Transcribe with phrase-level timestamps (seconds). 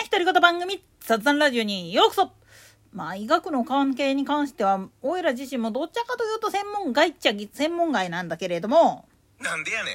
[0.00, 2.32] な独り言番組、雑談ラジオにようこそ
[2.92, 9.06] まあ、医学の関係に関しては、おいら自身もどっちかというと専門外っちゃ専門外なんだけれども、
[9.40, 9.90] なんでやね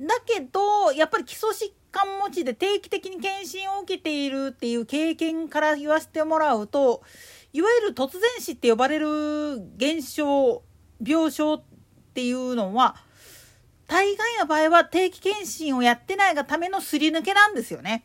[0.00, 0.06] ん。
[0.06, 7.02] だけど、やっぱり基礎疾患持ちで定期的に検診を受けているっていう経験から言わせてもらうと、
[7.52, 10.62] いわゆる突然死って呼ばれる現象、
[11.04, 11.62] 病症っ
[12.14, 12.94] ていうのは、
[13.88, 18.04] 大概の場合は定期検診をやってないがためのすり抜けなんですよね。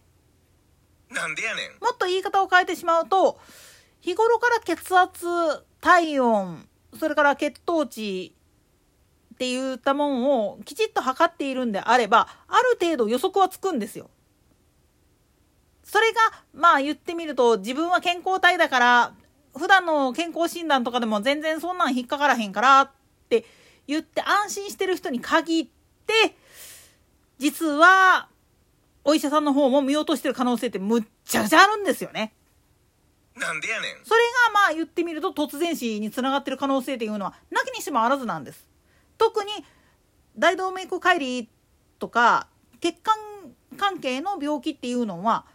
[1.14, 1.84] なんでやねん。
[1.84, 3.40] もっと言い方を変えてしまうと、
[4.02, 5.26] 日頃から血圧、
[5.80, 6.68] 体温、
[7.00, 8.36] それから血糖値
[9.34, 14.10] って言ったもんをきちっと測っているんであれば、ある程度予測はつくんですよ。
[15.84, 16.20] それが、
[16.54, 19.14] まあ言ってみると、自分は健康体だから、
[19.56, 22.92] 普段の健康診断とかでも全然そんなん引っかからへんからっ
[23.30, 23.46] て
[23.86, 25.68] 言って安心してる人に限っ
[26.08, 26.36] て、
[27.38, 28.28] 実は、
[29.04, 32.34] お医者さんの方も見落としてる可能性ってむっちゃくちゃあるんですよね。
[33.36, 34.06] なんでやねん。
[34.06, 38.68] それがまあ言ってみると突然死につながってる可能性っていうのはなきにしてもあらずなんです。
[39.18, 39.52] 特に
[40.38, 41.48] 大動脈解離
[42.00, 42.48] とか
[42.80, 43.16] 血管
[43.78, 45.46] 関係の病気っていうのは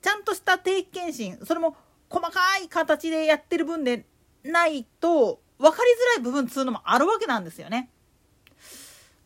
[0.00, 1.76] ちゃんとした定期検診それも
[2.08, 4.04] 細かい形でやってる分で
[4.44, 7.90] ないと分かりづらい部分っつうのもあるわけなんですよね。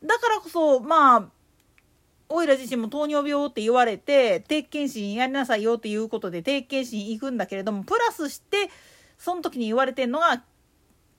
[0.05, 1.28] だからこそまあ
[2.29, 8.71] おいら自身も糖尿病って言われて定期検診やりなさいよっていうことで定期検診行くんだけれどもプラスして
[9.19, 10.43] その時に言われてるのが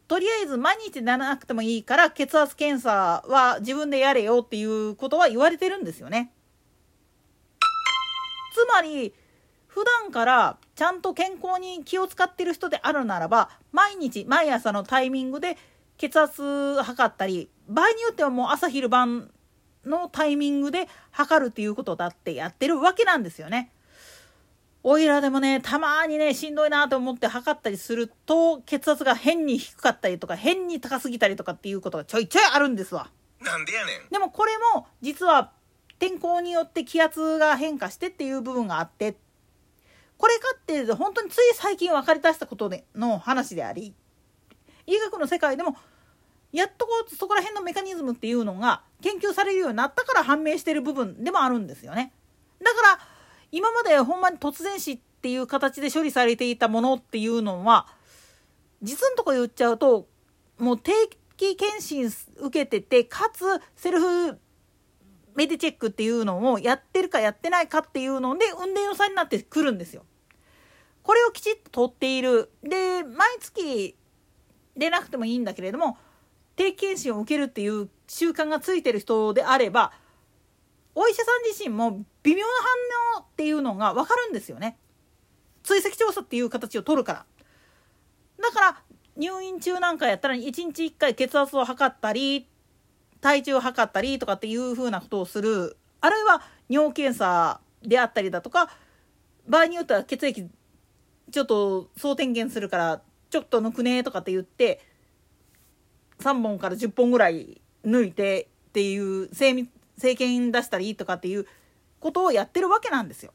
[0.07, 6.31] とりあえず毎日ならなくてもいいから血圧検査は自分でやれよっていうことは言われてるんですよね。
[8.53, 9.13] つまり
[9.67, 15.57] 普段からちゃんと健康に気を使ってる人であるならば毎日毎朝のタイミングで
[15.97, 19.29] 血圧測ったり場合によってはもう朝昼晩
[19.87, 23.71] のタイミングで測るっていうことだってやってるわけなんですよね。
[24.83, 33.09] おいらでもね、たまにね、しんどいなと思って測ったりすると、血圧が変に低かったりとか、変に高すぎたりとかっていうことがちょいちょいあるんですわ。
[33.41, 34.09] なんでやねん。
[34.09, 35.51] でもこれも、実は、
[35.99, 39.17] 天候によって気圧が変化してっていう部分があって、
[40.17, 43.93] これかって本当につい最近分かりだしたことでの話であり、
[44.85, 45.75] 医学の世界でも
[46.51, 52.13] やっとこうそこら辺のメカニズムっていうのが研究されるようになったから判明してる部分でもあるんですよね。
[52.59, 52.99] だから
[53.51, 57.87] 今までほんまに突然死っていう形で処理されていたものっていうのは
[58.81, 60.07] 実のとこ言っちゃうと
[60.57, 60.91] もう定
[61.37, 63.43] 期検診受けててかつ
[63.75, 64.39] セルフ
[65.35, 70.03] メディチェックっていうのをやってるかやってないかっていうので運転予算になってくるんですよ。
[71.03, 72.49] これをきちっと取っている。
[72.63, 73.95] で毎月
[74.75, 75.97] 出なくてもいいんだけれども
[76.57, 79.93] 定期検診を受けるっていう習慣がついてる人であれば
[80.99, 82.51] お医者さん自身も微妙な
[83.15, 84.79] 反応っていうのが分かるんですよね。
[85.61, 87.25] 追跡調査っていう形を取るから。
[88.41, 88.81] だから
[89.15, 92.47] 入院中なんかやったら1日1回血圧を測ったり
[93.21, 95.77] 体重を測ったりとかっていうふうなことをする。
[96.01, 98.71] あるいは尿検査であったりだとか
[99.47, 100.49] 場合によっては血液
[101.31, 104.81] ちょっと総点検するからちょっと抜くねとかって言って
[106.19, 109.65] 3本から10本ぐらい抜いてっていう精
[109.97, 111.47] 精検出したりとかっていう
[111.99, 113.33] ことをやってるわけなんですよ。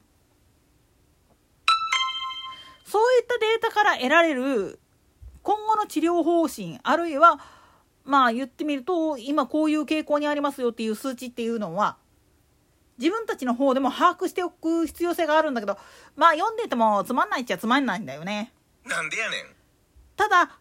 [2.84, 4.78] そういったデータから得られる
[5.42, 7.40] 今後の治療方針あるいは
[8.04, 11.96] まあ言ってみると今こういう傾向にありますよっていう数値っていうのは
[12.98, 15.78] 自分たちの方でも把握しておく必要性があるんだけど
[16.16, 18.52] まあ読んでてもつまんないっちゃつまんないんだよね。
[18.84, 19.46] なんでやねん。
[20.16, 20.58] ただ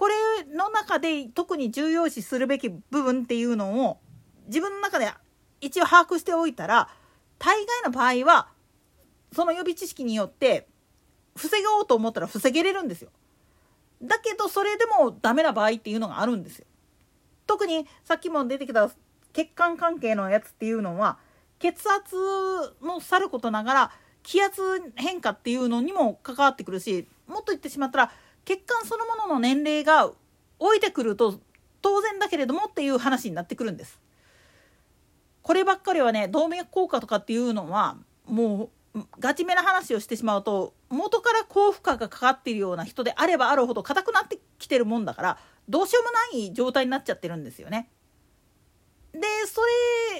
[0.00, 0.14] これ
[0.56, 3.98] の中で特に重要視するべき部分っていうのを
[4.46, 5.10] 自分の中で
[5.60, 6.88] 一応把握しておいたら
[7.38, 8.48] 大概の場合は
[9.34, 10.66] その予備知識によって
[11.36, 13.10] 防ごうと思ったら防げれるんですよ。
[14.00, 16.64] だけどそれでもダメな場合っていうのがあるんですよ。
[17.46, 18.90] 特にさっきも出てきた
[19.34, 21.18] 血管関係のやつっていうのは
[21.58, 22.16] 血圧
[22.80, 23.92] もさることながら
[24.22, 24.62] 気圧
[24.94, 28.12] 変化っていうのにも関わってくるしもっと言ってしまったら
[28.50, 30.10] 血管そのものの年齢が
[30.58, 31.38] 置いてくると
[31.82, 34.00] 当然だけれどもっていう話になってくるんです。
[35.42, 45.38] こればっかりはね動脈硬化とかっていうのはもうガチめな話をしてしまうと元から高負荷がかかっているような人であればあるほど硬くなってきてるもんだから
[45.68, 47.88] どうしようもない状態になっちゃってるんですよね。
[49.12, 49.60] でそ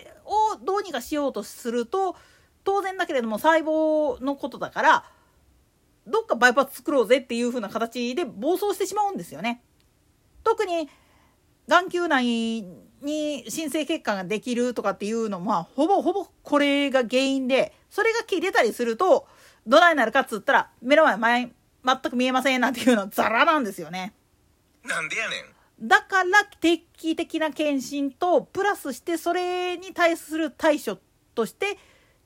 [0.05, 2.15] れをどうにかしようとすると
[2.63, 5.05] 当然だけれども細胞のことだから
[6.11, 9.63] どっかバイパス作ろうぜっていう風な形で暴走してしまうんですよね。
[10.43, 10.89] 特に
[11.69, 12.65] 眼球内
[13.03, 19.27] に新生血管ができるとかっていうのはほぼほぼこれが原因でそれが切れたりすると
[19.67, 21.53] どないなるかっつったら目の前前
[21.85, 24.13] 全く見えませんなんていうのはザラなんですよね。
[24.85, 30.99] なんでやねんだから定期的な検診とプラスしてそれに対する対処
[31.35, 31.79] として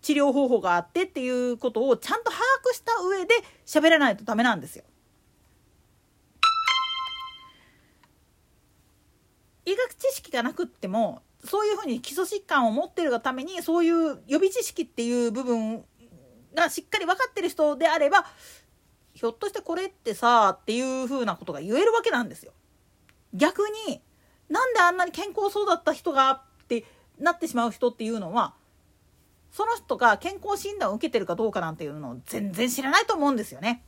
[0.03, 2.93] 治療方法があってっていうことをちゃんと把握した
[3.81, 4.85] 喋らないとダメなんですよ。
[9.67, 15.85] 医学知識がなくってもそういうふうに基礎疾患を持ってるがためにそういう予備知識っていう部分
[16.55, 18.27] がしっかり分かってる人であれば
[19.15, 22.53] ひょっとしてこれってさっていうふうなことが言えるわけなんですよ。
[23.33, 24.01] 逆に
[24.49, 26.85] なんであんなに健康そうだった人がって
[27.19, 28.55] なってしまう人っていうのは
[29.55, 33.85] その人が健康診断を受けてるかどうかなんていうのを全然知らないと思うんですよね。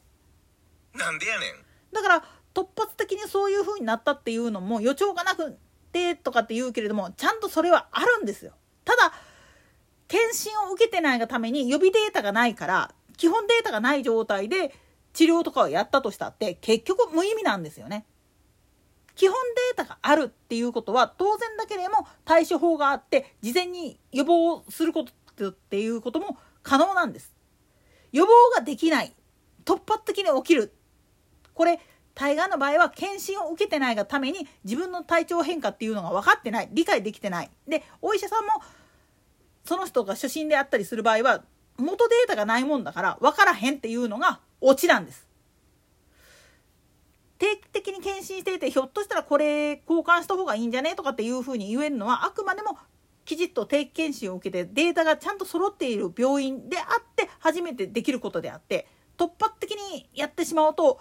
[0.95, 1.55] なんでやねん
[1.93, 2.25] だから
[2.55, 5.59] 突発的にそういう風になったっていうのも予兆がなく
[5.91, 8.53] てとかって言うけれどもちゃんとそれはあるんですよ。
[8.85, 9.13] ただ
[10.07, 14.73] 検診を受けてないがために予備データがないから基本データがない状態で
[15.15, 18.07] 治療とかをやったとしたって結局無意味なんですよね。
[19.17, 19.35] 基本
[19.75, 25.13] データがあるっていうことは当然だけれども対処法があって事前に予防すること
[25.45, 27.33] っていうことも可能なんです。
[28.13, 29.15] 予防ができない。
[29.65, 30.73] 突発的に起きる。
[31.55, 31.81] これ
[32.15, 36.69] 大概の場合は検診を受けてないがために自分の体調変化っていうのが分かってない。
[36.73, 37.51] 理解できてない。
[37.69, 38.51] でお医者さんも
[39.65, 41.45] その人が初診であったりする場合は
[41.77, 45.27] 元データがないもんだから分からへんっていうのがオチなんです。
[47.39, 50.95] 定期的に検診していてひょっとしたらこれ交換した方がいいんじゃね？
[50.95, 52.79] とかっていうふうに言えるのはあくまでも
[53.27, 56.87] きちっと定期検診を受けてデータがちゃんと揃っている病院であっ
[57.17, 58.87] て初めてできることであって
[59.19, 61.01] 突発的にやってしまうと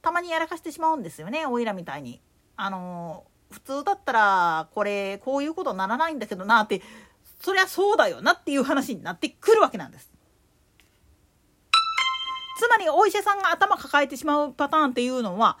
[0.00, 2.22] たまにやらかしてしまうんですよねおいらみたいに。
[2.58, 6.80] あの普通だったらこれこういうことにならないんだけどなって
[7.40, 10.10] そりゃそうだよなっていう話になってくるわけなんです。
[12.58, 15.58] つまりお医者さんが頭抱えてしまうパターンっていうのは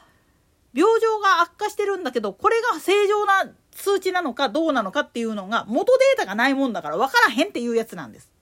[0.72, 8.32] 病状が悪化してるんだけどこれが正常な数値なのかどうなのかっていうのが元データがないもんだから分からへんっていうやつなんです。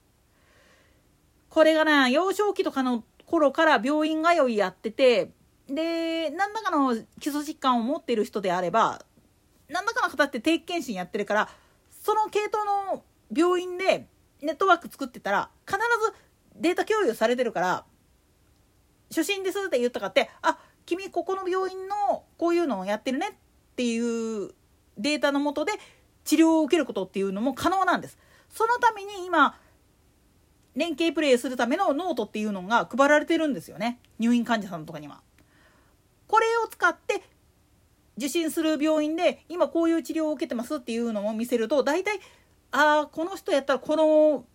[1.49, 5.31] これがな幼少期とかの頃から病院通いやってて
[5.67, 9.05] で何らかの基礎疾患を持っている人であれば
[9.69, 11.49] 何らかの方って定期検診やってるから
[11.89, 13.03] その系統の
[13.35, 14.07] 病院で
[14.41, 16.13] ネットワーク作ってたら必ず
[16.61, 17.85] データ共有されてるから
[19.09, 24.51] 初診ですって言ったかってあ君ここの病院のこういうのをやってるねっていう
[24.97, 25.73] データのもとで
[26.23, 28.17] 治療を受けることっていうのも可能なんです。
[28.49, 29.57] そのために今
[30.75, 35.21] 連携プレイするためのノートっていうのが配られてるんですよね入院患者さんとかには。
[36.27, 37.21] これを使って
[38.17, 42.19] 受診する病院で今こういう治療を受けてますっていうのを見せると大体
[42.71, 44.45] ああこの人やったらこの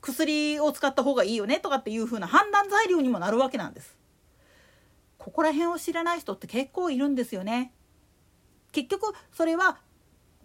[0.00, 3.96] 薬を使った方がいいよねとかっていう風な判断材料にもなるわけなんです。
[5.18, 7.72] ここら辺を知らない人って結構いるんですよね。
[8.72, 9.78] 結局それは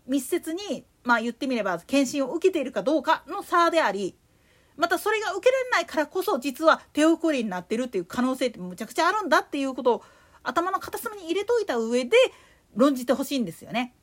[0.07, 4.15] 密接にまあ言ってみれば検診を受けているかどうかの差であり
[4.77, 10.03] またそれが受けられないからこそ実は手遅れになってるっていう可能性ってむちゃくちゃあるんだっていうことを
[10.43, 12.17] 頭の片隅に入れといた上で
[12.75, 13.95] 論じてほしいんですよね。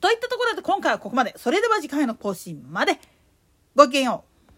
[0.00, 1.34] といったところで今回はここまで。
[1.38, 3.00] それでは次回の更新まで。
[3.74, 4.33] ごきげんよう。